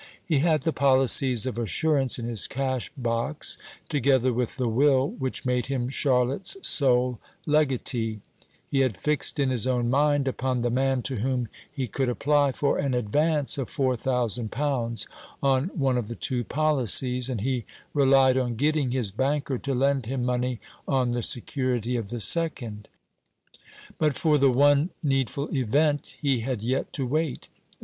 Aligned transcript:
He 0.25 0.39
had 0.39 0.63
the 0.63 0.73
policies 0.73 1.45
of 1.45 1.59
assurance 1.59 2.17
in 2.17 2.25
his 2.25 2.47
cash 2.47 2.91
box, 2.97 3.55
together 3.87 4.33
with 4.33 4.55
the 4.55 4.67
will 4.67 5.07
which 5.09 5.45
made 5.45 5.67
him 5.67 5.89
Charlotte's 5.89 6.57
sole 6.63 7.19
legatee; 7.45 8.21
he 8.67 8.79
had 8.79 8.97
fixed 8.97 9.39
in 9.39 9.51
his 9.51 9.67
own 9.67 9.91
mind 9.91 10.27
upon 10.27 10.61
the 10.61 10.71
man 10.71 11.03
to 11.03 11.17
whom 11.17 11.49
he 11.71 11.87
could 11.87 12.09
apply 12.09 12.51
for 12.51 12.79
an 12.79 12.95
advance 12.95 13.59
of 13.59 13.69
four 13.69 13.95
thousand 13.95 14.51
pounds 14.51 15.05
on 15.43 15.65
one 15.65 15.99
of 15.99 16.07
the 16.07 16.15
two 16.15 16.43
policies, 16.45 17.29
and 17.29 17.41
he 17.41 17.65
relied 17.93 18.37
on 18.37 18.55
getting 18.55 18.89
his 18.89 19.11
banker 19.11 19.59
to 19.59 19.75
lend 19.75 20.07
him 20.07 20.25
money 20.25 20.59
on 20.87 21.11
the 21.11 21.21
security 21.21 21.95
of 21.95 22.09
the 22.09 22.19
second. 22.19 22.87
But 23.99 24.15
for 24.17 24.39
the 24.39 24.49
one 24.49 24.89
needful 25.03 25.49
event 25.55 26.15
he 26.19 26.39
had 26.39 26.63
yet 26.63 26.91
to 26.93 27.05
wait. 27.05 27.49